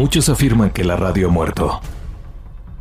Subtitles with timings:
[0.00, 1.78] Muchos afirman que la radio ha muerto.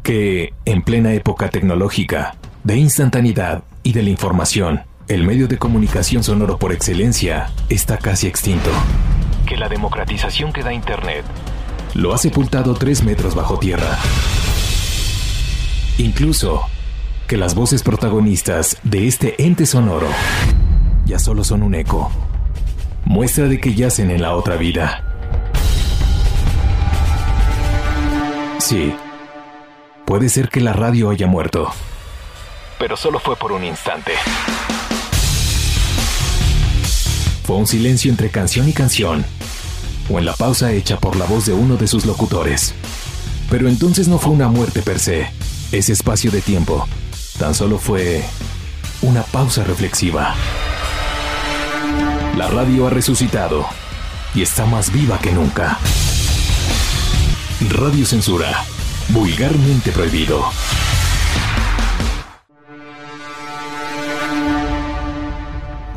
[0.03, 6.23] Que, en plena época tecnológica, de instantaneidad y de la información, el medio de comunicación
[6.23, 8.69] sonoro por excelencia está casi extinto.
[9.45, 11.25] Que la democratización que da Internet
[11.93, 13.97] lo ha sepultado tres metros bajo tierra.
[15.97, 16.67] Incluso
[17.27, 20.07] que las voces protagonistas de este ente sonoro
[21.05, 22.09] ya solo son un eco.
[23.03, 25.08] Muestra de que yacen en la otra vida.
[28.59, 28.93] Sí,
[30.05, 31.71] puede ser que la radio haya muerto.
[32.77, 34.11] Pero solo fue por un instante.
[37.45, 39.25] Fue un silencio entre canción y canción,
[40.09, 42.75] o en la pausa hecha por la voz de uno de sus locutores.
[43.49, 45.31] Pero entonces no fue una muerte per se.
[45.71, 46.87] Ese espacio de tiempo
[47.39, 48.23] tan solo fue
[49.01, 50.35] una pausa reflexiva.
[52.37, 53.65] La radio ha resucitado
[54.35, 55.79] y está más viva que nunca.
[57.67, 58.63] Radio Censura.
[59.09, 60.45] Vulgarmente prohibido.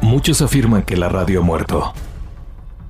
[0.01, 1.95] Muchos afirman que la radio ha muerto.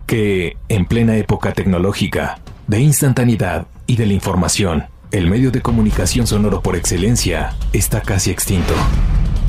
[0.06, 6.26] Que, en plena época tecnológica, de instantaneidad y de la información, el medio de comunicación
[6.26, 8.72] sonoro por excelencia está casi extinto.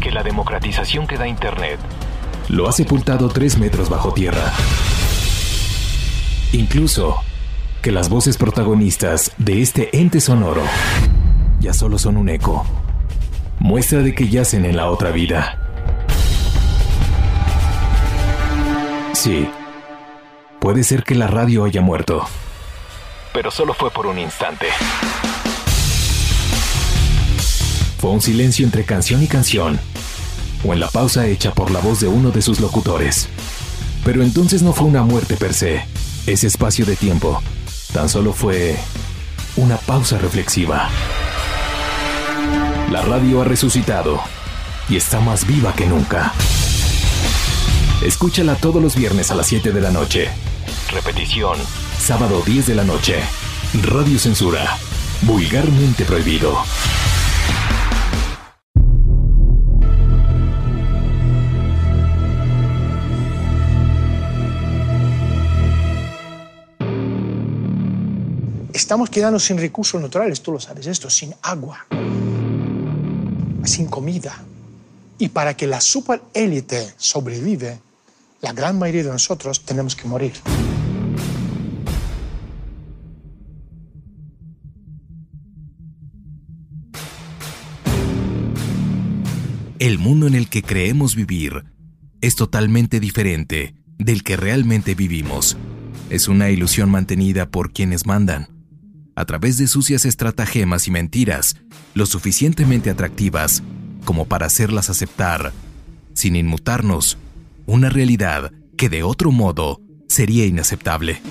[0.02, 1.80] Que la democratización que da Internet
[2.50, 4.52] lo ha sepultado tres metros bajo tierra.
[6.52, 7.22] Incluso
[7.84, 10.64] que las voces protagonistas de este ente sonoro
[11.60, 12.66] ya solo son un eco.
[13.60, 15.60] Muestra de que yacen en la otra vida.
[19.12, 19.50] Sí,
[20.62, 22.26] puede ser que la radio haya muerto.
[23.34, 24.68] Pero solo fue por un instante.
[27.98, 29.78] Fue un silencio entre canción y canción,
[30.66, 33.28] o en la pausa hecha por la voz de uno de sus locutores.
[34.06, 35.86] Pero entonces no fue una muerte per se.
[36.26, 37.42] Ese espacio de tiempo
[37.94, 38.76] tan solo fue
[39.56, 40.90] una pausa reflexiva.
[42.92, 44.20] La radio ha resucitado
[44.90, 46.34] y está más viva que nunca.
[48.04, 50.30] Escúchala todos los viernes a las 7 de la noche.
[50.92, 51.58] Repetición,
[52.00, 53.22] sábado 10 de la noche.
[53.84, 54.78] Radio Censura.
[55.22, 56.64] Vulgarmente prohibido.
[68.84, 71.86] Estamos quedando sin recursos naturales, tú lo sabes esto, sin agua,
[73.64, 74.44] sin comida.
[75.18, 77.80] Y para que la superélite sobrevive,
[78.42, 80.34] la gran mayoría de nosotros tenemos que morir.
[89.80, 91.64] El mundo en el que creemos vivir
[92.20, 95.56] es totalmente diferente del que realmente vivimos.
[96.10, 98.53] Es una ilusión mantenida por quienes mandan,
[99.16, 101.56] a través de sucias estratagemas y mentiras,
[101.94, 103.64] lo suficientemente atractivas
[104.06, 105.54] como para hacerlas aceptar,
[106.14, 107.18] sin inmutarnos,
[107.66, 111.22] una realidad que de otro modo sería inaceptable.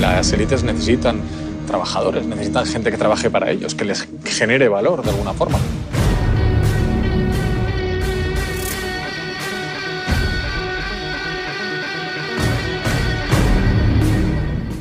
[0.00, 1.20] Las élites necesitan
[1.66, 5.58] trabajadores, necesitan gente que trabaje para ellos, que les genere valor de alguna forma.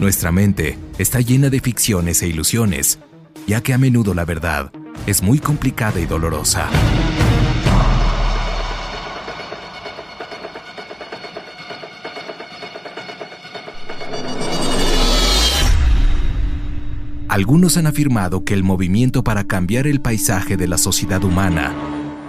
[0.01, 2.97] Nuestra mente está llena de ficciones e ilusiones,
[3.45, 4.71] ya que a menudo la verdad
[5.05, 6.67] es muy complicada y dolorosa.
[17.27, 21.75] Algunos han afirmado que el movimiento para cambiar el paisaje de la sociedad humana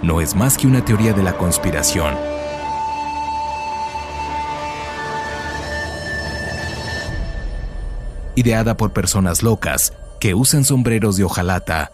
[0.03, 2.13] no es más que una teoría de la conspiración
[8.35, 11.91] ideada por personas locas que usan sombreros de hojalata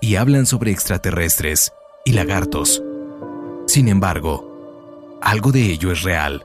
[0.00, 1.72] y hablan sobre extraterrestres
[2.04, 2.82] y lagartos.
[3.66, 6.44] Sin embargo, algo de ello es real.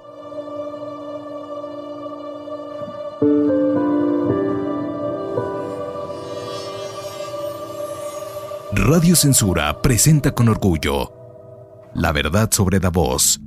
[8.71, 11.19] Radio Censura presenta con orgullo
[11.93, 13.41] la verdad sobre Davos.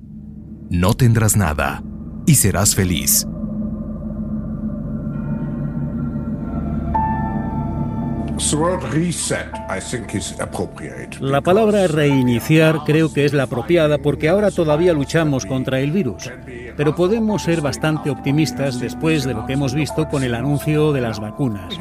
[0.70, 1.82] No tendrás nada
[2.26, 3.26] y serás feliz.
[11.20, 16.28] La palabra reiniciar creo que es la apropiada porque ahora todavía luchamos contra el virus,
[16.76, 21.00] pero podemos ser bastante optimistas después de lo que hemos visto con el anuncio de
[21.00, 21.78] las vacunas.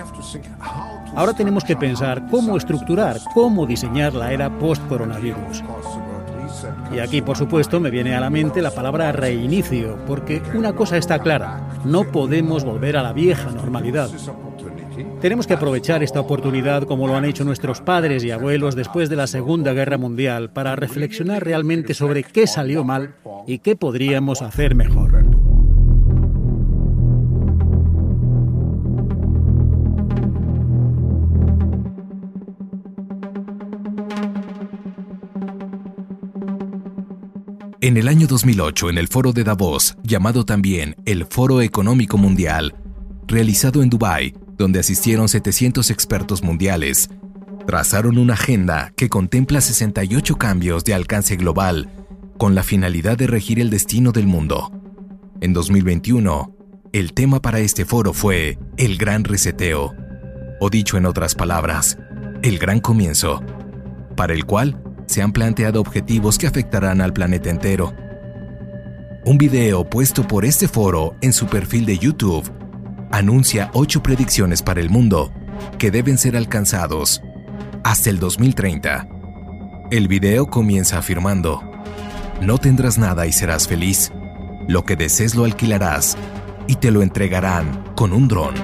[1.15, 5.63] Ahora tenemos que pensar cómo estructurar, cómo diseñar la era post-coronavirus.
[6.93, 10.97] Y aquí, por supuesto, me viene a la mente la palabra reinicio, porque una cosa
[10.97, 14.09] está clara, no podemos volver a la vieja normalidad.
[15.21, 19.15] Tenemos que aprovechar esta oportunidad como lo han hecho nuestros padres y abuelos después de
[19.15, 23.15] la Segunda Guerra Mundial para reflexionar realmente sobre qué salió mal
[23.47, 25.25] y qué podríamos hacer mejor.
[37.83, 42.75] En el año 2008, en el foro de Davos, llamado también el Foro Económico Mundial,
[43.25, 47.09] realizado en Dubái, donde asistieron 700 expertos mundiales,
[47.65, 51.89] trazaron una agenda que contempla 68 cambios de alcance global
[52.37, 54.71] con la finalidad de regir el destino del mundo.
[55.41, 56.55] En 2021,
[56.91, 59.93] el tema para este foro fue el Gran Reseteo,
[60.59, 61.97] o dicho en otras palabras,
[62.41, 63.41] el Gran Comienzo,
[64.15, 67.93] para el cual se han planteado objetivos que afectarán al planeta entero.
[69.25, 72.60] Un video puesto por este foro en su perfil de YouTube
[73.11, 75.31] anuncia ocho predicciones para el mundo
[75.77, 77.21] que deben ser alcanzados
[77.83, 79.07] hasta el 2030.
[79.91, 81.61] El video comienza afirmando,
[82.41, 84.11] no tendrás nada y serás feliz.
[84.67, 86.17] Lo que desees lo alquilarás
[86.67, 88.55] y te lo entregarán con un dron.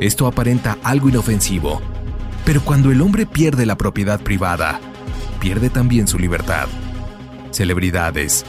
[0.00, 1.80] Esto aparenta algo inofensivo,
[2.44, 4.80] pero cuando el hombre pierde la propiedad privada,
[5.38, 6.68] pierde también su libertad
[7.52, 8.44] celebridades,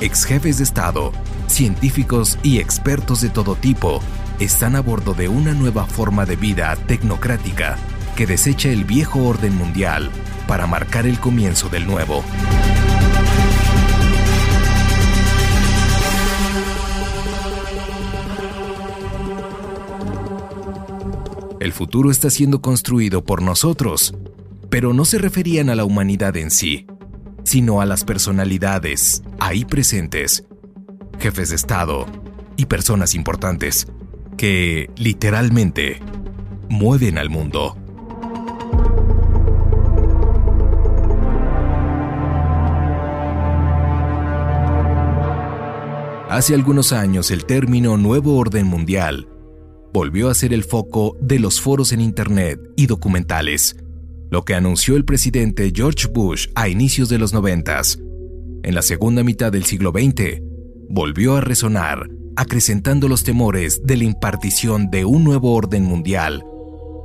[0.00, 1.12] ex jefes de Estado,
[1.46, 4.00] científicos y expertos de todo tipo
[4.40, 7.76] están a bordo de una nueva forma de vida tecnocrática
[8.16, 10.10] que desecha el viejo orden mundial
[10.46, 12.22] para marcar el comienzo del nuevo.
[21.60, 24.14] El futuro está siendo construido por nosotros,
[24.70, 26.86] pero no se referían a la humanidad en sí,
[27.46, 30.44] sino a las personalidades ahí presentes,
[31.20, 32.04] jefes de Estado
[32.56, 33.86] y personas importantes
[34.36, 36.00] que, literalmente,
[36.68, 37.76] mueven al mundo.
[46.28, 49.28] Hace algunos años el término Nuevo Orden Mundial
[49.92, 53.76] volvió a ser el foco de los foros en Internet y documentales
[54.30, 57.98] lo que anunció el presidente George Bush a inicios de los noventas.
[58.62, 60.40] En la segunda mitad del siglo XX,
[60.88, 66.44] volvió a resonar, acrecentando los temores de la impartición de un nuevo orden mundial,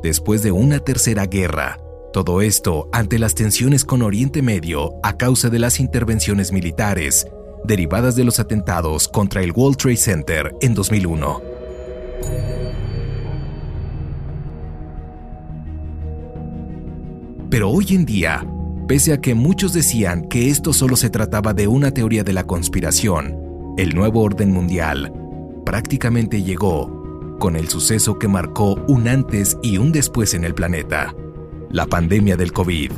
[0.04, 1.78] después de una tercera guerra.
[2.14, 7.26] Todo esto ante las tensiones con Oriente Medio a causa de las intervenciones militares
[7.64, 11.42] derivadas de los atentados contra el World Trade Center en 2001.
[17.52, 18.48] Pero hoy en día,
[18.88, 22.46] pese a que muchos decían que esto solo se trataba de una teoría de la
[22.46, 25.14] conspiración, el nuevo orden mundial
[25.66, 31.14] prácticamente llegó con el suceso que marcó un antes y un después en el planeta,
[31.70, 32.94] la pandemia del COVID.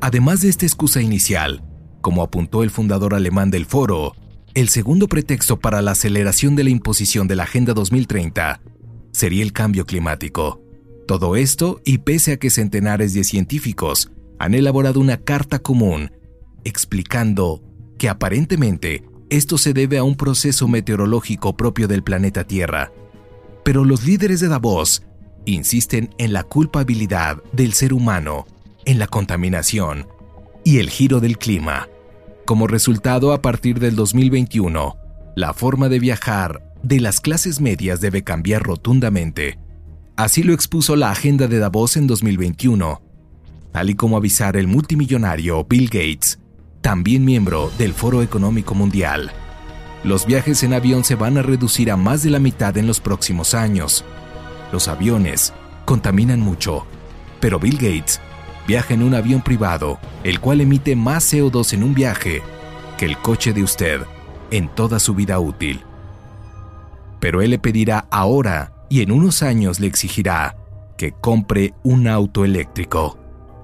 [0.00, 1.62] Además de esta excusa inicial,
[2.00, 4.16] como apuntó el fundador alemán del foro,
[4.54, 8.60] el segundo pretexto para la aceleración de la imposición de la Agenda 2030
[9.12, 10.62] sería el cambio climático.
[11.06, 16.10] Todo esto y pese a que centenares de científicos han elaborado una carta común
[16.64, 17.62] explicando
[17.98, 22.92] que aparentemente esto se debe a un proceso meteorológico propio del planeta Tierra.
[23.64, 25.02] Pero los líderes de Davos
[25.46, 28.46] insisten en la culpabilidad del ser humano,
[28.84, 30.06] en la contaminación
[30.64, 31.88] y el giro del clima.
[32.44, 34.96] Como resultado, a partir del 2021,
[35.36, 39.58] la forma de viajar de las clases medias debe cambiar rotundamente.
[40.16, 43.02] Así lo expuso la agenda de Davos en 2021,
[43.72, 46.38] tal y como avisar el multimillonario Bill Gates,
[46.80, 49.30] también miembro del Foro Económico Mundial.
[50.04, 53.00] Los viajes en avión se van a reducir a más de la mitad en los
[53.00, 54.04] próximos años.
[54.72, 55.52] Los aviones
[55.84, 56.86] contaminan mucho,
[57.40, 58.20] pero Bill Gates
[58.66, 62.42] viaja en un avión privado, el cual emite más CO2 en un viaje
[62.96, 64.00] que el coche de usted
[64.50, 65.82] en toda su vida útil
[67.20, 70.56] pero Él le pedirá ahora y en unos años le exigirá
[70.98, 73.18] que compre un auto eléctrico.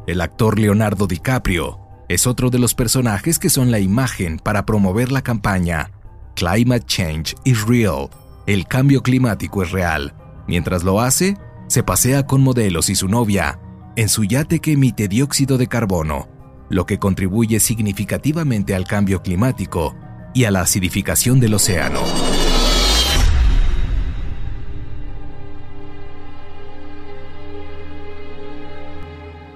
[0.06, 5.10] El actor Leonardo DiCaprio es otro de los personajes que son la imagen para promover
[5.10, 5.90] la campaña
[6.36, 8.08] Climate Change is Real.
[8.46, 10.14] El cambio climático es real.
[10.46, 11.36] Mientras lo hace,
[11.66, 13.58] se pasea con modelos y su novia
[13.96, 16.28] en su yate que emite dióxido de carbono,
[16.68, 19.96] lo que contribuye significativamente al cambio climático
[20.34, 22.00] y a la acidificación del océano.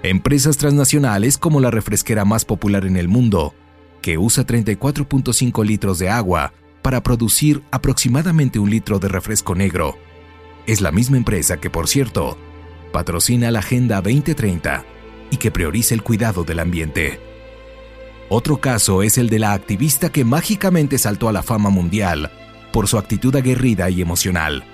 [0.03, 3.55] Empresas transnacionales como la refresquera más popular en el mundo,
[4.01, 9.99] que usa 34.5 litros de agua para producir aproximadamente un litro de refresco negro,
[10.67, 12.39] es la misma empresa que, por cierto,
[12.93, 14.85] patrocina la Agenda 2030
[15.31, 17.21] y que prioriza el cuidado del ambiente.
[18.31, 22.31] Otro caso es el de la activista que mágicamente saltó a la fama mundial
[22.73, 24.65] por su actitud aguerrida y emocional,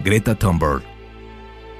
[0.00, 0.91] Greta Thunberg.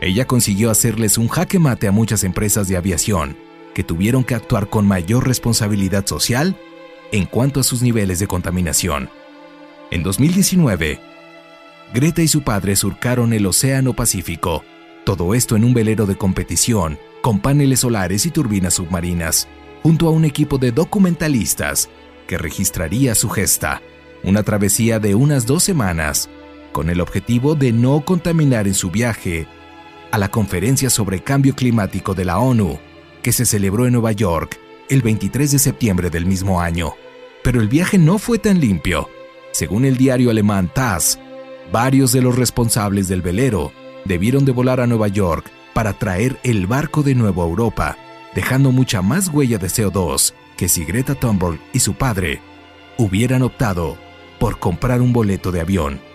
[0.02, 3.36] Ella consiguió hacerles un jaque mate a muchas empresas de aviación
[3.72, 6.58] que tuvieron que actuar con mayor responsabilidad social
[7.12, 9.10] en cuanto a sus niveles de contaminación.
[9.92, 10.98] En 2019,
[11.94, 14.64] Greta y su padre surcaron el Océano Pacífico,
[15.04, 19.46] todo esto en un velero de competición con paneles solares y turbinas submarinas,
[19.84, 21.88] junto a un equipo de documentalistas
[22.26, 23.80] que registraría su gesta,
[24.24, 26.28] una travesía de unas dos semanas,
[26.72, 29.46] con el objetivo de no contaminar en su viaje
[30.12, 32.78] a la conferencia sobre cambio climático de la ONU,
[33.22, 36.94] que se celebró en Nueva York el 23 de septiembre del mismo año.
[37.42, 39.08] Pero el viaje no fue tan limpio.
[39.52, 41.18] Según el diario alemán TASS,
[41.72, 43.72] varios de los responsables del velero
[44.04, 47.96] debieron de volar a Nueva York para traer el barco de nuevo a Europa,
[48.34, 52.40] dejando mucha más huella de CO2 que si Greta Thunberg y su padre
[52.98, 53.96] hubieran optado
[54.38, 56.11] por comprar un boleto de avión.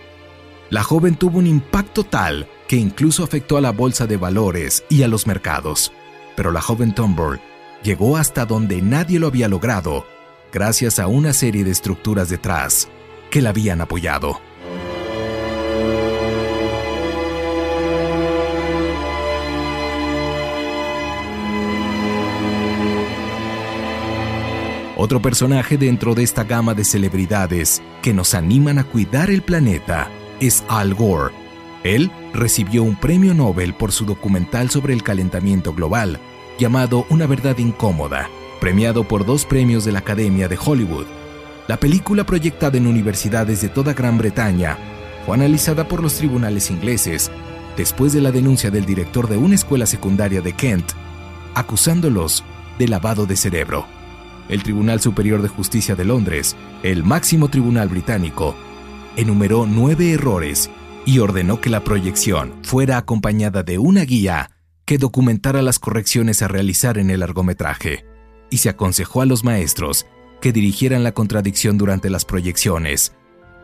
[0.70, 5.02] La joven tuvo un impacto tal que incluso afectó a la bolsa de valores y
[5.02, 5.92] a los mercados.
[6.36, 7.40] Pero la joven Thunberg
[7.82, 10.04] llegó hasta donde nadie lo había logrado,
[10.52, 12.88] gracias a una serie de estructuras detrás
[13.30, 14.40] que la habían apoyado.
[24.98, 30.10] Otro personaje dentro de esta gama de celebridades que nos animan a cuidar el planeta
[30.40, 31.32] es Al Gore,
[31.84, 36.18] él recibió un premio Nobel por su documental sobre el calentamiento global,
[36.58, 38.28] llamado Una verdad incómoda,
[38.60, 41.06] premiado por dos premios de la Academia de Hollywood.
[41.68, 44.76] La película proyectada en universidades de toda Gran Bretaña
[45.24, 47.30] fue analizada por los tribunales ingleses
[47.76, 50.92] después de la denuncia del director de una escuela secundaria de Kent,
[51.54, 52.44] acusándolos
[52.78, 53.86] de lavado de cerebro.
[54.48, 58.56] El Tribunal Superior de Justicia de Londres, el máximo tribunal británico,
[59.18, 60.70] enumeró nueve errores
[61.04, 64.52] y ordenó que la proyección fuera acompañada de una guía
[64.84, 68.06] que documentara las correcciones a realizar en el largometraje,
[68.48, 70.06] y se aconsejó a los maestros
[70.40, 73.12] que dirigieran la contradicción durante las proyecciones,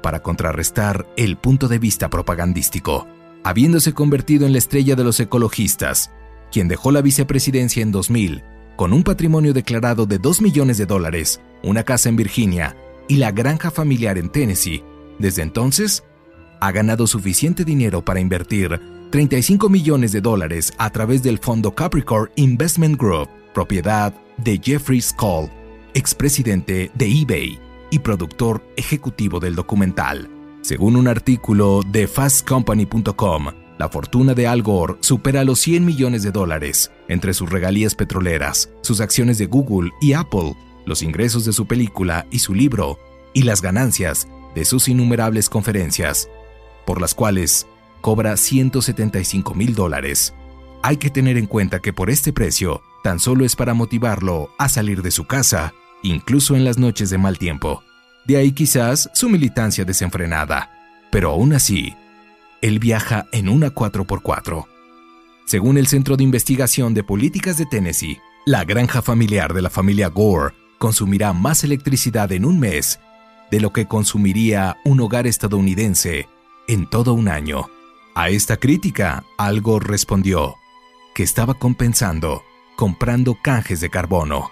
[0.03, 3.07] para contrarrestar el punto de vista propagandístico,
[3.45, 6.11] habiéndose convertido en la estrella de los ecologistas,
[6.51, 8.43] quien dejó la vicepresidencia en 2000
[8.77, 13.31] con un patrimonio declarado de 2 millones de dólares, una casa en Virginia y la
[13.31, 14.83] granja familiar en Tennessee.
[15.19, 16.05] Desde entonces,
[16.61, 18.81] ha ganado suficiente dinero para invertir
[19.11, 25.49] 35 millones de dólares a través del fondo Capricorn Investment Group, propiedad de Jeffrey Skoll,
[25.95, 30.29] expresidente de eBay y productor ejecutivo del documental.
[30.63, 33.47] Según un artículo de fastcompany.com,
[33.79, 38.71] la fortuna de Al Gore supera los 100 millones de dólares entre sus regalías petroleras,
[38.81, 40.57] sus acciones de Google y Apple,
[40.87, 42.99] los ingresos de su película y su libro,
[43.33, 46.29] y las ganancias de sus innumerables conferencias
[46.85, 47.67] por las cuales
[48.01, 50.35] cobra 175 mil dólares.
[50.83, 54.69] Hay que tener en cuenta que por este precio tan solo es para motivarlo a
[54.69, 57.83] salir de su casa, incluso en las noches de mal tiempo.
[58.27, 60.71] De ahí quizás su militancia desenfrenada.
[61.11, 61.95] Pero aún así,
[62.61, 64.67] él viaja en una 4x4.
[65.47, 70.09] Según el Centro de Investigación de Políticas de Tennessee, la granja familiar de la familia
[70.09, 72.99] Gore consumirá más electricidad en un mes
[73.55, 76.27] de lo que consumiría un hogar estadounidense
[76.67, 77.71] en todo un año.
[78.17, 80.57] A esta crítica, algo respondió
[81.15, 82.43] que estaba compensando
[82.75, 84.51] comprando canjes de carbono.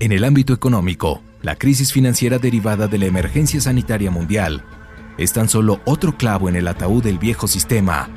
[0.00, 4.64] En el ámbito económico, la crisis financiera derivada de la emergencia sanitaria mundial
[5.18, 8.08] es tan solo otro clavo en el ataúd del viejo sistema,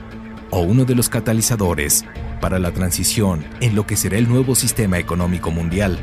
[0.51, 2.05] o uno de los catalizadores
[2.39, 6.00] para la transición en lo que será el nuevo sistema económico mundial.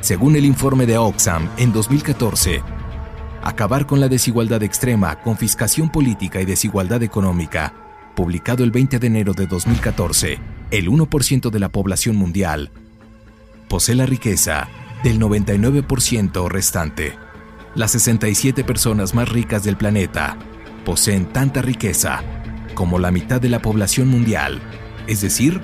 [0.00, 2.62] Según el informe de Oxfam en 2014,
[3.42, 7.74] acabar con la desigualdad extrema, confiscación política y desigualdad económica,
[8.14, 10.38] publicado el 20 de enero de 2014,
[10.70, 12.70] el 1% de la población mundial
[13.68, 14.68] posee la riqueza
[15.02, 17.16] del 99% restante.
[17.74, 20.36] Las 67 personas más ricas del planeta
[20.84, 22.22] poseen tanta riqueza
[22.74, 24.60] como la mitad de la población mundial,
[25.06, 25.60] es decir,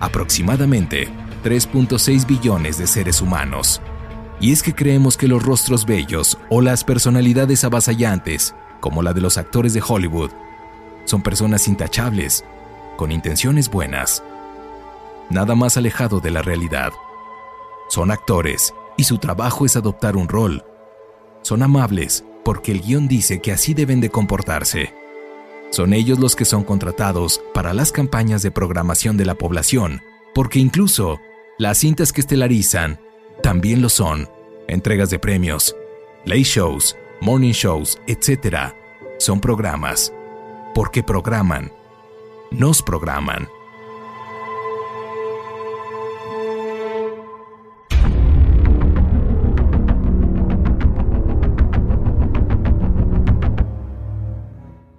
[0.00, 1.08] aproximadamente
[1.44, 3.80] 3.6 billones de seres humanos.
[4.40, 9.20] Y es que creemos que los rostros bellos o las personalidades avasallantes, como la de
[9.20, 10.30] los actores de Hollywood,
[11.04, 12.44] son personas intachables,
[12.96, 14.22] con intenciones buenas.
[15.30, 16.92] Nada más alejado de la realidad.
[17.88, 20.64] Son actores y su trabajo es adoptar un rol.
[21.42, 24.94] Son amables porque el guion dice que así deben de comportarse.
[25.70, 30.00] Son ellos los que son contratados para las campañas de programación de la población,
[30.34, 31.18] porque incluso
[31.58, 33.00] las cintas que estelarizan
[33.42, 34.28] también lo son.
[34.68, 35.76] Entregas de premios,
[36.24, 38.72] late shows, morning shows, etc.
[39.18, 40.12] Son programas.
[40.74, 41.72] Porque programan.
[42.50, 43.48] Nos programan.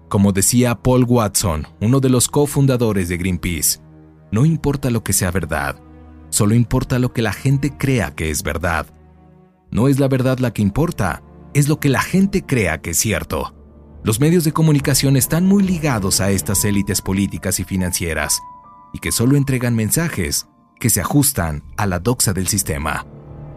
[0.09, 3.79] Como decía Paul Watson, uno de los cofundadores de Greenpeace,
[4.31, 5.81] no importa lo que sea verdad,
[6.29, 8.87] solo importa lo que la gente crea que es verdad.
[9.69, 11.23] No es la verdad la que importa,
[11.53, 13.53] es lo que la gente crea que es cierto.
[14.03, 18.39] Los medios de comunicación están muy ligados a estas élites políticas y financieras,
[18.93, 20.47] y que solo entregan mensajes
[20.79, 23.05] que se ajustan a la doxa del sistema.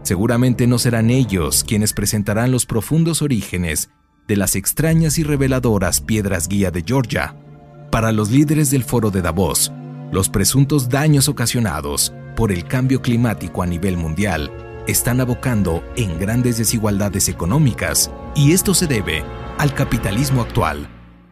[0.03, 3.89] Seguramente no serán ellos quienes presentarán los profundos orígenes
[4.31, 7.35] de las extrañas y reveladoras piedras guía de Georgia.
[7.91, 9.73] Para los líderes del foro de Davos,
[10.09, 14.49] los presuntos daños ocasionados por el cambio climático a nivel mundial
[14.87, 19.21] están abocando en grandes desigualdades económicas y esto se debe
[19.57, 20.87] al capitalismo actual.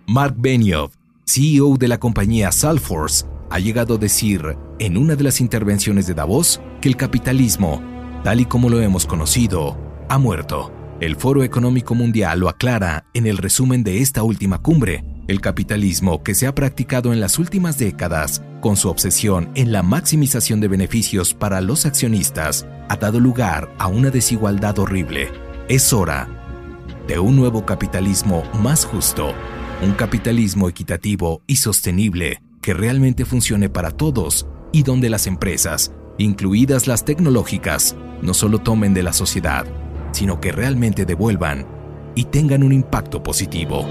[0.06, 0.93] Mark Benioff,
[1.26, 6.15] CEO de la compañía Salesforce, ha llegado a decir en una de las intervenciones de
[6.15, 7.82] Davos que el capitalismo,
[8.26, 9.78] tal y como lo hemos conocido,
[10.10, 10.79] ha muerto.
[10.99, 15.05] El Foro Económico Mundial lo aclara en el resumen de esta última cumbre.
[15.29, 19.81] El capitalismo que se ha practicado en las últimas décadas, con su obsesión en la
[19.81, 25.31] maximización de beneficios para los accionistas, ha dado lugar a una desigualdad horrible.
[25.69, 26.27] Es hora
[27.07, 29.33] de un nuevo capitalismo más justo,
[29.81, 36.88] un capitalismo equitativo y sostenible que realmente funcione para todos y donde las empresas, incluidas
[36.88, 39.65] las tecnológicas, no solo tomen de la sociedad,
[40.19, 41.65] sino que realmente devuelvan
[42.13, 43.86] y tengan un impacto positivo.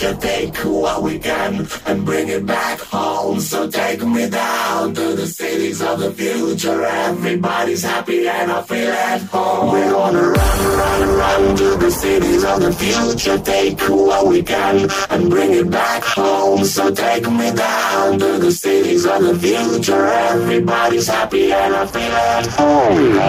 [0.00, 3.38] To take what we can and bring it back home.
[3.38, 6.86] So take me down to the cities of the future.
[6.86, 9.72] Everybody's happy and I feel at home.
[9.72, 13.36] We're gonna run, run, run to the cities of the future.
[13.40, 16.64] Take what we can and bring it back home.
[16.64, 20.06] So take me down to the cities of the future.
[20.06, 23.20] Everybody's happy and I feel at home.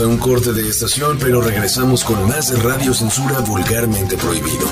[0.00, 4.66] A un corte de estación, pero regresamos con más de Radio Censura Vulgarmente Prohibido.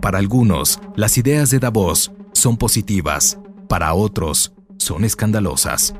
[0.00, 3.38] Para algunos, las ideas de Davos son positivas,
[3.72, 5.94] para otros, son escandalosas.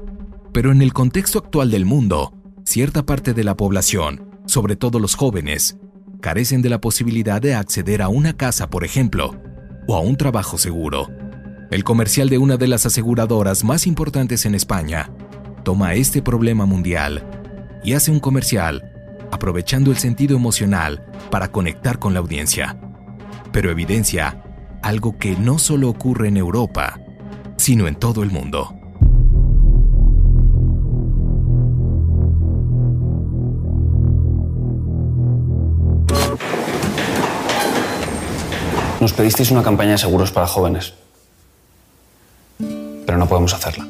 [0.52, 2.34] Pero en el contexto actual del mundo,
[2.66, 5.78] cierta parte de la población, sobre todo los jóvenes,
[6.20, 9.40] carecen de la posibilidad de acceder a una casa, por ejemplo,
[9.88, 11.08] o a un trabajo seguro.
[11.70, 15.10] El comercial de una de las aseguradoras más importantes en España
[15.64, 17.26] toma este problema mundial
[17.82, 18.84] y hace un comercial
[19.30, 22.78] aprovechando el sentido emocional para conectar con la audiencia
[23.50, 24.42] pero evidencia
[24.82, 26.98] algo que no solo ocurre en Europa,
[27.62, 28.74] sino en todo el mundo.
[39.00, 40.94] Nos pedisteis una campaña de seguros para jóvenes,
[42.58, 43.86] pero no podemos hacerla.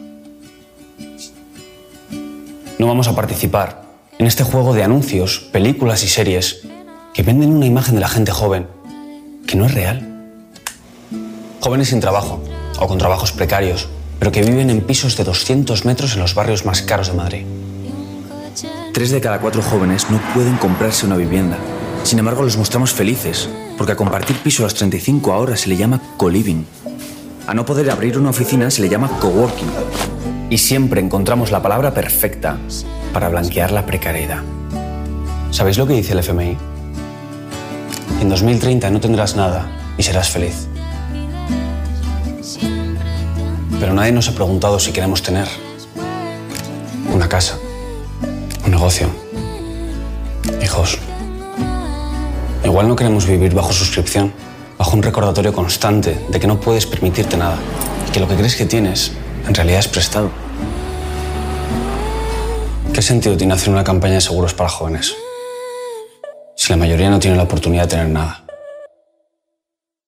[2.78, 3.84] No vamos a participar
[4.18, 6.68] en este juego de anuncios, películas y series
[7.14, 8.68] que venden una imagen de la gente joven
[9.46, 10.30] que no es real.
[11.60, 12.42] Jóvenes sin trabajo
[12.78, 16.64] o con trabajos precarios, pero que viven en pisos de 200 metros en los barrios
[16.64, 17.44] más caros de Madrid.
[18.92, 21.56] Tres de cada cuatro jóvenes no pueden comprarse una vivienda.
[22.04, 25.76] Sin embargo, los mostramos felices, porque a compartir piso a las 35 horas se le
[25.76, 26.64] llama co-living.
[27.46, 29.70] A no poder abrir una oficina se le llama coworking.
[30.50, 32.58] Y siempre encontramos la palabra perfecta
[33.12, 34.42] para blanquear la precariedad.
[35.50, 36.56] ¿Sabéis lo que dice el FMI?
[38.20, 39.66] En 2030 no tendrás nada
[39.98, 40.68] y serás feliz.
[43.82, 45.48] Pero nadie nos ha preguntado si queremos tener
[47.12, 47.58] una casa,
[48.64, 49.08] un negocio,
[50.62, 50.98] hijos.
[52.62, 54.32] Igual no queremos vivir bajo suscripción,
[54.78, 57.56] bajo un recordatorio constante de que no puedes permitirte nada
[58.08, 59.10] y que lo que crees que tienes
[59.48, 60.30] en realidad es prestado.
[62.94, 65.12] ¿Qué sentido tiene hacer una campaña de seguros para jóvenes?
[66.54, 68.44] si la mayoría no tiene la oportunidad de tener nada?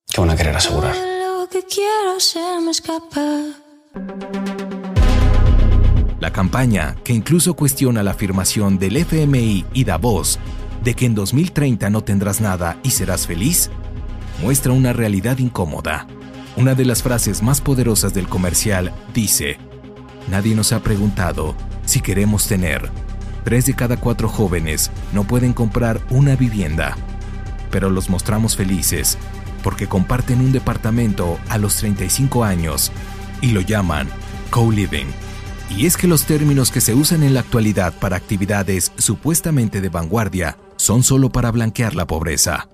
[0.07, 0.95] ¿Qué van a querer asegurar?
[6.21, 10.39] La campaña, que incluso cuestiona la afirmación del FMI y Davos
[10.83, 13.71] de que en 2030 no tendrás nada y serás feliz,
[14.43, 16.07] muestra una realidad incómoda.
[16.57, 19.59] Una de las frases más poderosas del comercial dice,
[20.31, 21.55] Nadie nos ha preguntado
[21.85, 22.91] si queremos tener
[23.45, 26.97] Tres de cada cuatro jóvenes no pueden comprar una vivienda,
[27.71, 29.19] pero los mostramos felices
[29.63, 32.91] porque comparten un departamento a los 35 años
[33.45, 34.09] y lo llaman
[34.49, 35.07] co-living.
[35.69, 39.91] Y es que los términos que se usan en la actualidad para actividades supuestamente de
[39.91, 42.71] vanguardia son solo para blanquear la pobreza.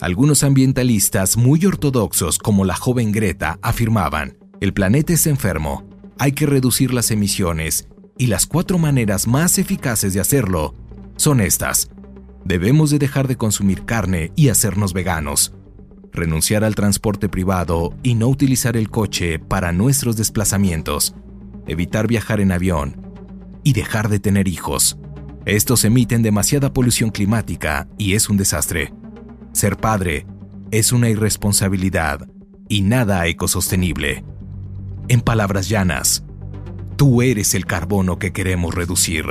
[0.00, 5.84] Algunos ambientalistas muy ortodoxos como la joven Greta afirmaban, el planeta es enfermo,
[6.18, 10.74] hay que reducir las emisiones y las cuatro maneras más eficaces de hacerlo
[11.16, 11.90] son estas.
[12.44, 15.54] Debemos de dejar de consumir carne y hacernos veganos,
[16.14, 21.14] renunciar al transporte privado y no utilizar el coche para nuestros desplazamientos,
[21.66, 22.96] evitar viajar en avión
[23.62, 24.98] y dejar de tener hijos.
[25.44, 28.94] Estos emiten demasiada polución climática y es un desastre.
[29.52, 30.26] Ser padre
[30.70, 32.28] es una irresponsabilidad
[32.68, 34.24] y nada ecosostenible.
[35.08, 36.24] En palabras llanas,
[36.96, 39.24] Tú eres el carbono que queremos reducir.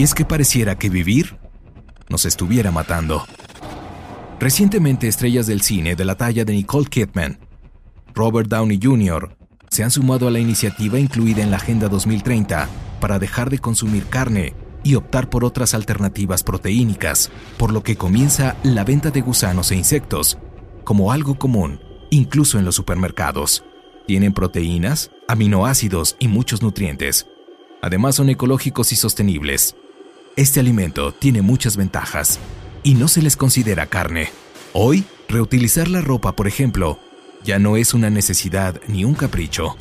[0.00, 1.36] Y es que pareciera que vivir
[2.08, 3.26] nos estuviera matando.
[4.38, 7.38] Recientemente estrellas del cine de la talla de Nicole Kidman,
[8.14, 9.36] Robert Downey Jr.,
[9.68, 12.66] se han sumado a la iniciativa incluida en la Agenda 2030
[12.98, 18.56] para dejar de consumir carne y optar por otras alternativas proteínicas, por lo que comienza
[18.62, 20.38] la venta de gusanos e insectos
[20.82, 23.64] como algo común, incluso en los supermercados.
[24.06, 27.26] Tienen proteínas, aminoácidos y muchos nutrientes.
[27.82, 29.76] Además son ecológicos y sostenibles.
[30.36, 32.38] Este alimento tiene muchas ventajas,
[32.82, 34.30] y no se les considera carne.
[34.72, 37.00] Hoy, reutilizar la ropa, por ejemplo,
[37.42, 39.76] ya no es una necesidad ni un capricho.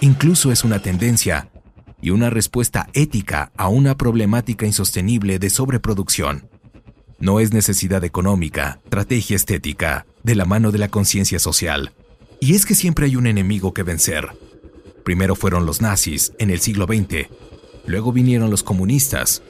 [0.00, 1.50] Incluso es una tendencia
[2.02, 6.48] y una respuesta ética a una problemática insostenible de sobreproducción.
[7.20, 11.92] No es necesidad económica, estrategia estética, de la mano de la conciencia social.
[12.40, 14.28] Y es que siempre hay un enemigo que vencer.
[15.04, 17.28] Primero fueron los nazis en el siglo XX,
[17.86, 19.42] luego vinieron los comunistas,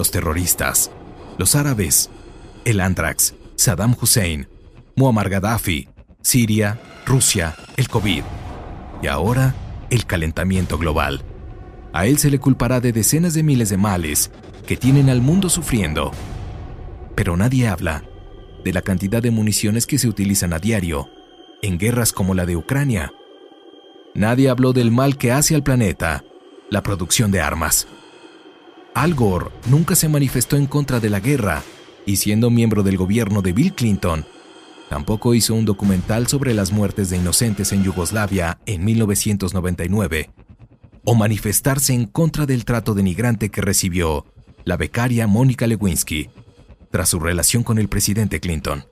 [0.00, 0.90] los terroristas,
[1.36, 2.08] los árabes,
[2.64, 4.48] el Antrax, Saddam Hussein,
[4.96, 5.90] Muammar Gaddafi,
[6.22, 8.22] Siria, Rusia, el COVID
[9.02, 9.54] y ahora
[9.90, 11.22] el calentamiento global.
[11.92, 14.30] A él se le culpará de decenas de miles de males
[14.66, 16.12] que tienen al mundo sufriendo.
[17.14, 18.02] Pero nadie habla
[18.64, 21.10] de la cantidad de municiones que se utilizan a diario
[21.60, 23.12] en guerras como la de Ucrania.
[24.14, 26.24] Nadie habló del mal que hace al planeta
[26.70, 27.86] la producción de armas.
[28.94, 31.62] Al Gore nunca se manifestó en contra de la guerra
[32.06, 34.26] y siendo miembro del gobierno de Bill Clinton,
[34.88, 40.30] tampoco hizo un documental sobre las muertes de inocentes en Yugoslavia en 1999,
[41.04, 44.26] o manifestarse en contra del trato denigrante que recibió
[44.64, 46.30] la becaria Mónica Lewinsky
[46.90, 48.84] tras su relación con el presidente Clinton.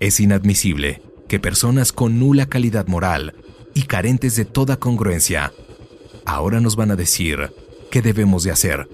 [0.00, 3.34] Es inadmisible que personas con nula calidad moral
[3.74, 5.52] y carentes de toda congruencia
[6.24, 7.52] ahora nos van a decir
[7.90, 8.88] qué debemos de hacer.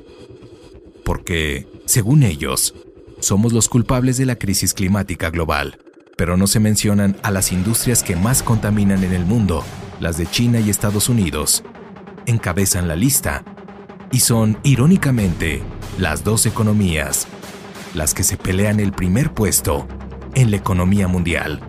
[1.04, 2.74] Porque, según ellos,
[3.20, 5.78] somos los culpables de la crisis climática global,
[6.16, 9.64] pero no se mencionan a las industrias que más contaminan en el mundo,
[10.00, 11.64] las de China y Estados Unidos.
[12.26, 13.44] Encabezan la lista
[14.10, 15.62] y son, irónicamente,
[15.98, 17.26] las dos economías,
[17.94, 19.86] las que se pelean el primer puesto
[20.34, 21.60] en la economía mundial.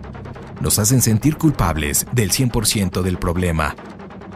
[0.60, 3.74] Nos hacen sentir culpables del 100% del problema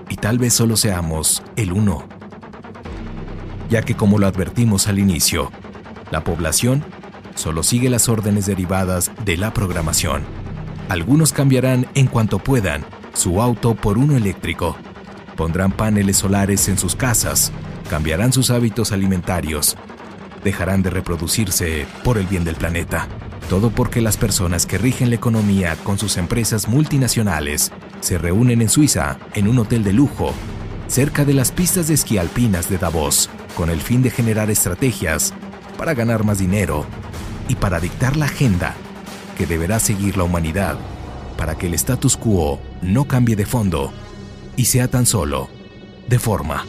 [0.08, 2.17] y tal vez solo seamos el uno.
[3.68, 5.52] Ya que como lo advertimos al inicio,
[6.10, 6.84] la población
[7.34, 10.22] solo sigue las órdenes derivadas de la programación.
[10.88, 14.76] Algunos cambiarán en cuanto puedan su auto por uno eléctrico.
[15.36, 17.52] Pondrán paneles solares en sus casas,
[17.90, 19.76] cambiarán sus hábitos alimentarios,
[20.42, 23.06] dejarán de reproducirse por el bien del planeta.
[23.50, 28.68] Todo porque las personas que rigen la economía con sus empresas multinacionales se reúnen en
[28.68, 30.32] Suiza en un hotel de lujo,
[30.86, 35.34] cerca de las pistas de esquí alpinas de Davos, con el fin de generar estrategias
[35.76, 36.86] para ganar más dinero
[37.48, 38.76] y para dictar la agenda
[39.36, 40.78] que deberá seguir la humanidad
[41.36, 43.92] para que el status quo no cambie de fondo
[44.54, 45.48] y sea tan solo
[46.06, 46.64] de forma.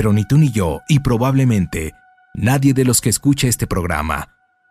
[0.00, 1.92] Pero ni tú ni yo, y probablemente
[2.32, 4.30] Nadie de los que escucha este programa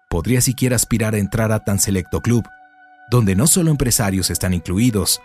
[0.09, 2.47] podría siquiera aspirar a entrar a tan selecto club,
[3.11, 5.21] donde no solo empresarios están incluidos,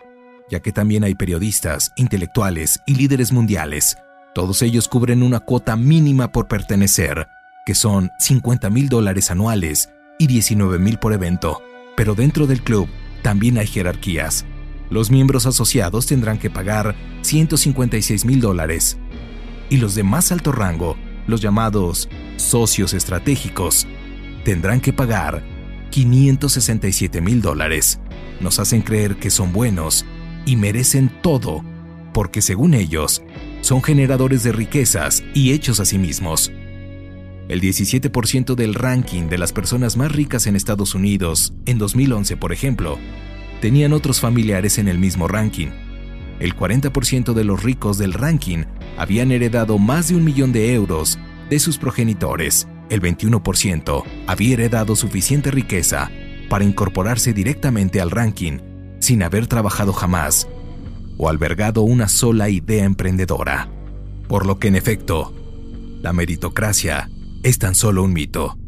[0.50, 3.96] ya que también hay periodistas, intelectuales y líderes mundiales.
[4.34, 7.26] Todos ellos cubren una cuota mínima por pertenecer,
[7.64, 9.88] que son 50 mil dólares anuales
[10.18, 11.62] y 19 mil por evento.
[11.96, 12.90] Pero dentro del club
[13.22, 14.44] también hay jerarquías.
[14.90, 18.98] Los miembros asociados tendrán que pagar 156 mil dólares
[19.74, 23.88] y los de más alto rango los llamados socios estratégicos,
[24.44, 25.42] tendrán que pagar
[25.90, 27.98] 567 mil dólares.
[28.40, 30.06] Nos hacen creer que son buenos
[30.46, 31.64] y merecen todo,
[32.12, 33.24] porque según ellos,
[33.62, 36.52] son generadores de riquezas y hechos a sí mismos.
[37.48, 42.52] El 17% del ranking de las personas más ricas en Estados Unidos, en 2011 por
[42.52, 42.96] ejemplo,
[43.60, 45.70] tenían otros familiares en el mismo ranking.
[46.40, 48.64] El 40% de los ricos del ranking
[48.96, 51.18] habían heredado más de un millón de euros
[51.50, 52.66] de sus progenitores.
[52.90, 56.10] El 21% había heredado suficiente riqueza
[56.48, 58.58] para incorporarse directamente al ranking
[59.00, 60.48] sin haber trabajado jamás
[61.16, 63.68] o albergado una sola idea emprendedora.
[64.28, 65.34] Por lo que en efecto,
[66.00, 67.10] la meritocracia
[67.42, 68.58] es tan solo un mito.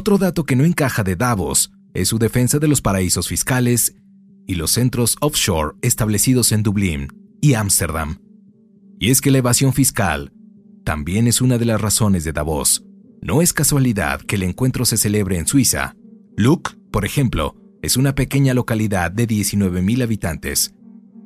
[0.00, 3.96] Otro dato que no encaja de Davos es su defensa de los paraísos fiscales
[4.46, 7.08] y los centros offshore establecidos en Dublín
[7.42, 8.18] y Ámsterdam.
[8.98, 10.32] Y es que la evasión fiscal
[10.84, 12.82] también es una de las razones de Davos.
[13.20, 15.94] No es casualidad que el encuentro se celebre en Suiza.
[16.34, 20.74] Luck, por ejemplo, es una pequeña localidad de 19.000 habitantes.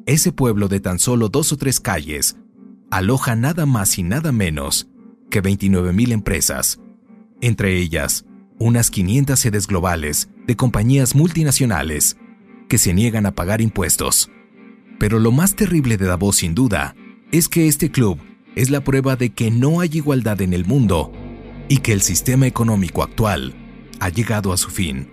[0.05, 2.35] Ese pueblo de tan solo dos o tres calles
[2.91, 4.89] aloja nada más y nada menos
[5.31, 6.81] que 29.000 empresas,
[7.41, 8.25] entre ellas
[8.59, 12.17] unas 500 sedes globales de compañías multinacionales
[12.69, 14.31] que se niegan a pagar impuestos.
[14.99, 16.95] Pero lo más terrible de Davos sin duda
[17.33, 18.19] es que este club
[18.55, 21.13] es la prueba de que no hay igualdad en el mundo
[21.69, 23.55] y que el sistema económico actual
[24.01, 25.09] ha llegado a su fin.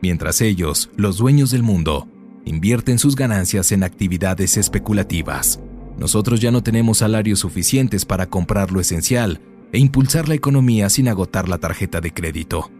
[0.00, 2.08] Mientras ellos, los dueños del mundo,
[2.44, 5.60] invierten sus ganancias en actividades especulativas.
[5.98, 9.40] Nosotros ya no tenemos salarios suficientes para comprar lo esencial
[9.72, 12.70] e impulsar la economía sin agotar la tarjeta de crédito.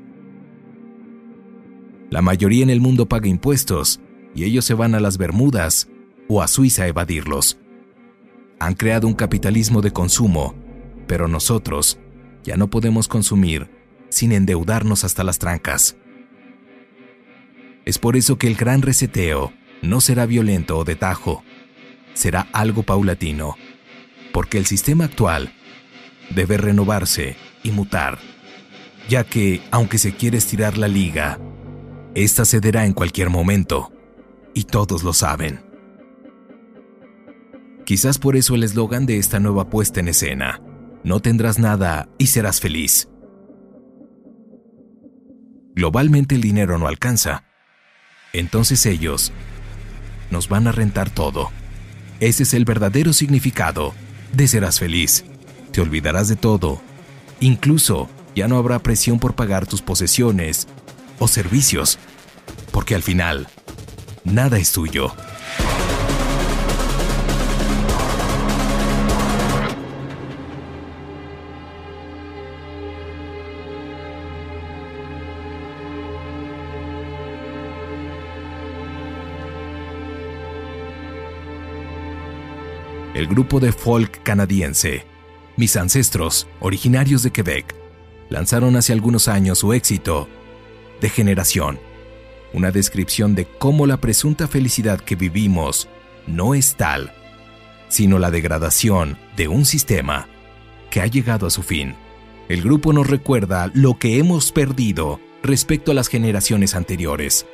[2.11, 4.01] La mayoría en el mundo paga impuestos
[4.35, 5.89] y ellos se van a las Bermudas
[6.29, 7.59] o a Suiza a evadirlos.
[8.61, 10.55] Han creado un capitalismo de consumo,
[11.07, 11.99] pero nosotros
[12.45, 13.69] ya no podemos consumir
[14.11, 15.97] sin endeudarnos hasta las trancas.
[17.85, 21.43] Es por eso que el gran reseteo no será violento o de tajo,
[22.15, 23.57] será algo paulatino,
[24.33, 25.53] porque el sistema actual
[26.31, 28.19] debe renovarse y mutar,
[29.09, 31.39] ya que, aunque se quiere estirar la liga,
[32.15, 33.93] esta cederá en cualquier momento,
[34.55, 35.61] y todos lo saben.
[37.85, 40.63] Quizás por eso el eslogan de esta nueva puesta en escena,
[41.03, 43.09] no tendrás nada y serás feliz.
[45.75, 47.45] Globalmente el dinero no alcanza.
[48.33, 49.33] Entonces ellos
[50.31, 51.51] nos van a rentar todo.
[52.21, 53.93] Ese es el verdadero significado
[54.33, 55.25] de serás feliz.
[55.75, 56.81] Te olvidarás de todo.
[57.41, 60.69] Incluso ya no habrá presión por pagar tus posesiones
[61.19, 61.99] o servicios,
[62.71, 63.49] porque al final,
[64.23, 65.13] nada es tuyo.
[83.13, 85.05] El grupo de folk canadiense,
[85.57, 87.75] mis ancestros, originarios de Quebec,
[88.29, 90.29] lanzaron hace algunos años su éxito
[91.01, 91.79] de generación,
[92.53, 95.89] una descripción de cómo la presunta felicidad que vivimos
[96.27, 97.13] no es tal,
[97.89, 100.29] sino la degradación de un sistema
[100.91, 101.95] que ha llegado a su fin.
[102.49, 107.47] El grupo nos recuerda lo que hemos perdido respecto a las generaciones anteriores,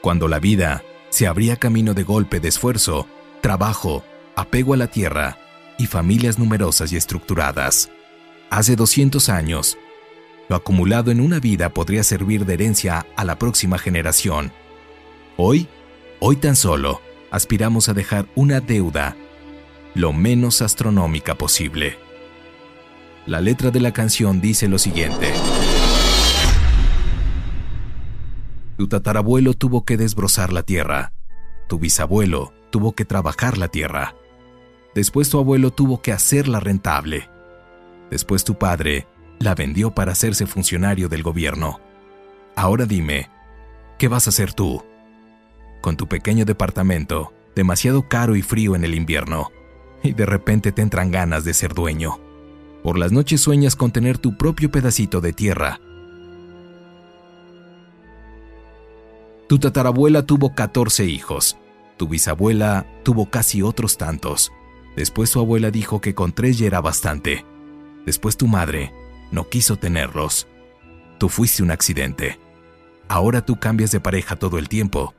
[0.00, 3.06] cuando la vida se abría camino de golpe de esfuerzo,
[3.40, 5.38] trabajo, apego a la tierra
[5.78, 7.90] y familias numerosas y estructuradas.
[8.50, 9.76] Hace 200 años,
[10.48, 14.52] lo acumulado en una vida podría servir de herencia a la próxima generación.
[15.36, 15.68] Hoy,
[16.20, 17.00] hoy tan solo,
[17.30, 19.16] aspiramos a dejar una deuda
[19.96, 21.98] lo menos astronómica posible.
[23.24, 25.32] La letra de la canción dice lo siguiente.
[28.76, 31.12] Tu tatarabuelo tuvo que desbrozar la tierra.
[31.66, 34.14] Tu bisabuelo tuvo que trabajar la tierra.
[34.96, 37.28] Después tu abuelo tuvo que hacerla rentable.
[38.10, 39.06] Después tu padre
[39.38, 41.80] la vendió para hacerse funcionario del gobierno.
[42.56, 43.28] Ahora dime,
[43.98, 44.82] ¿qué vas a hacer tú?
[45.82, 49.50] Con tu pequeño departamento, demasiado caro y frío en el invierno,
[50.02, 52.18] y de repente te entran ganas de ser dueño.
[52.82, 55.78] Por las noches sueñas con tener tu propio pedacito de tierra.
[59.46, 61.58] Tu tatarabuela tuvo 14 hijos.
[61.98, 64.50] Tu bisabuela tuvo casi otros tantos.
[64.96, 67.44] Después tu abuela dijo que con tres ya era bastante.
[68.06, 68.92] Después tu madre
[69.30, 70.48] no quiso tenerlos.
[71.18, 72.40] Tú fuiste un accidente.
[73.08, 75.14] Ahora tú cambias de pareja todo el tiempo,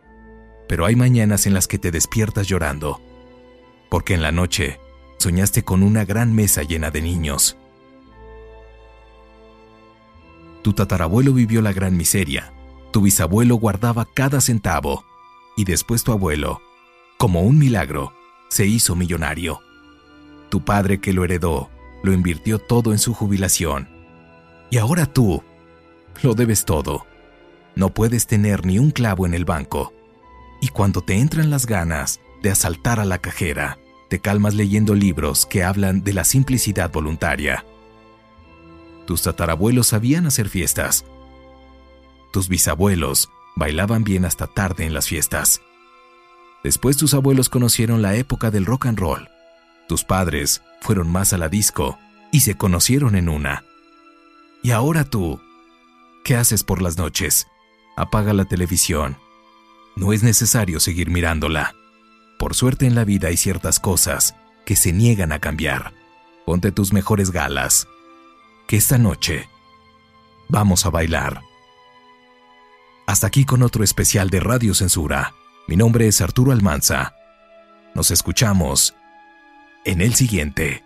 [0.67, 3.01] pero hay mañanas en las que te despiertas llorando,
[3.89, 4.79] porque en la noche
[5.19, 7.57] soñaste con una gran mesa llena de niños.
[10.63, 12.51] Tu tatarabuelo vivió la gran miseria,
[12.91, 15.05] tu bisabuelo guardaba cada centavo,
[15.55, 16.61] y después tu abuelo,
[17.17, 18.13] como un milagro,
[18.49, 19.61] se hizo millonario.
[20.49, 21.69] Tu padre que lo heredó,
[22.03, 23.97] lo invirtió todo en su jubilación
[24.69, 25.43] y ahora tú
[26.21, 27.05] lo debes todo.
[27.75, 29.93] No puedes tener ni un clavo en el banco.
[30.61, 33.77] Y cuando te entran las ganas de asaltar a la cajera,
[34.09, 37.65] te calmas leyendo libros que hablan de la simplicidad voluntaria.
[39.05, 41.05] Tus tatarabuelos sabían hacer fiestas.
[42.33, 45.61] Tus bisabuelos bailaban bien hasta tarde en las fiestas.
[46.63, 49.29] Después tus abuelos conocieron la época del rock and roll.
[49.87, 51.97] Tus padres fueron más a la disco
[52.31, 53.63] y se conocieron en una.
[54.61, 55.39] Y ahora tú,
[56.23, 57.47] ¿qué haces por las noches?
[57.95, 59.17] Apaga la televisión.
[59.95, 61.73] No es necesario seguir mirándola.
[62.37, 64.35] Por suerte en la vida hay ciertas cosas
[64.65, 65.93] que se niegan a cambiar.
[66.45, 67.87] Ponte tus mejores galas.
[68.67, 69.49] Que esta noche
[70.49, 71.41] vamos a bailar.
[73.07, 75.33] Hasta aquí con otro especial de Radio Censura.
[75.67, 77.15] Mi nombre es Arturo Almanza.
[77.95, 78.93] Nos escuchamos
[79.87, 80.83] en el siguiente.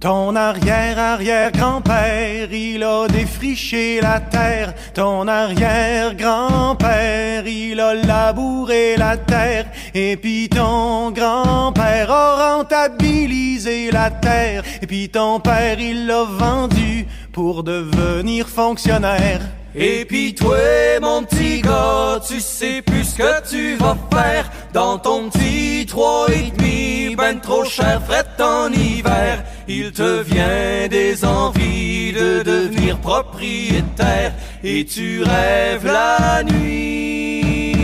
[0.00, 4.74] Ton arrière-arrière-grand-père, il a défriché la terre.
[4.94, 9.66] Ton arrière-grand-père, il a labouré la terre.
[9.92, 14.62] Et puis ton grand-père a rentabilisé la terre.
[14.80, 17.06] Et puis ton père, il l'a vendu
[17.40, 19.40] pour devenir fonctionnaire.
[19.74, 20.58] Et puis toi,
[21.00, 26.26] mon petit gars, tu sais plus ce que tu vas faire dans ton petit trois
[26.28, 29.42] et demi, ben trop cher, fret en hiver.
[29.66, 37.80] Il te vient des envies de devenir propriétaire et tu rêves la nuit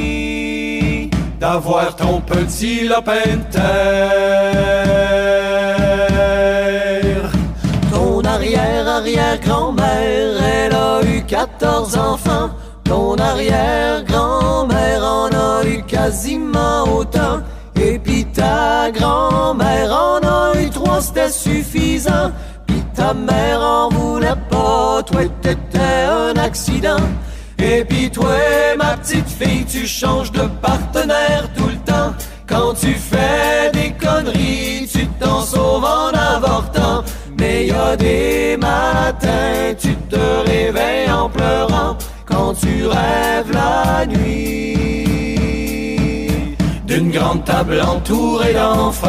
[1.41, 5.06] d'avoir ton petit lopin de terre.
[9.37, 12.51] Arrière-arrière-grand-mère, elle a eu 14 enfants.
[12.85, 17.41] Ton arrière-grand-mère en a eu quasiment autant.
[17.81, 22.33] Et puis ta grand-mère en a eu trois, c'était suffisant.
[22.67, 26.97] Puis ta mère en voulait pas, toi t'étais un accident.
[27.59, 28.35] Et puis toi,
[28.79, 32.15] ma petite fille, tu changes de partenaire tout le temps.
[32.47, 37.03] Quand tu fais des conneries, tu t'en sauves en avortant.
[37.39, 40.17] Mais y a des matins, tu te
[40.47, 44.77] réveilles en pleurant quand tu rêves la nuit
[46.87, 49.07] d'une grande table entourée d'enfants.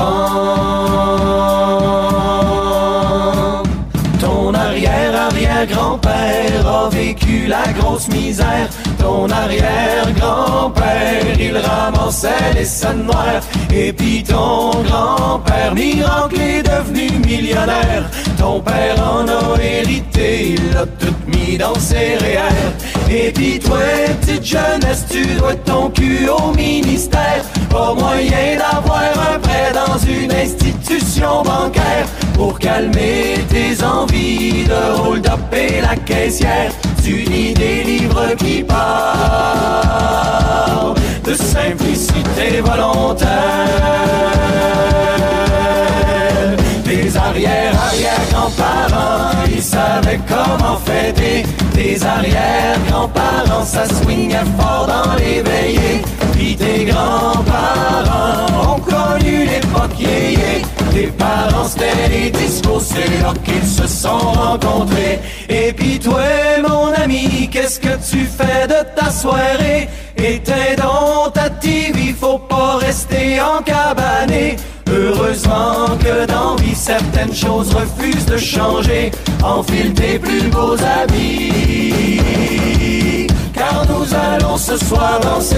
[4.20, 8.68] Ton arrière-arrière-grand-père a vécu la grosse misère.
[9.00, 13.42] Ton arrière-grand-père, il ramassait les scènes noires.
[13.74, 18.10] Et puis ton grand-père, miracle, est devenu millionnaire.
[18.38, 22.74] Ton père en a hérité, il l'a tout mis dans ses REER.
[23.10, 23.78] Et puis toi,
[24.22, 27.44] petite jeunesse, tu dois ton cul au ministère.
[27.70, 35.40] Pas moyen d'avoir un prêt dans une institution bancaire pour calmer tes envies de hold-up
[35.54, 36.72] et la caissière.
[37.04, 38.78] Tu lis des livres qui parlent
[41.24, 43.28] de simplicité volontaire.
[49.98, 51.44] Ils savaient comment fêter.
[51.74, 56.02] Tes arrière-grands-parents, ça swingait fort dans les veillées.
[56.34, 60.64] Puis tes grands-parents ont connu l'époque yéyé.
[60.94, 65.20] Tes parents, c'était les discours, c'est là qu'ils se sont rencontrés.
[65.50, 66.22] Et puis toi,
[66.68, 69.90] mon ami, qu'est-ce que tu fais de ta soirée?
[70.18, 74.58] Éteins dans ta TV, faut pas rester en cabané.
[75.28, 79.12] Heureusement que dans vie certaines choses refusent de changer.
[79.44, 82.22] Enfile tes plus beaux habits,
[83.54, 85.58] car nous allons ce soir danser.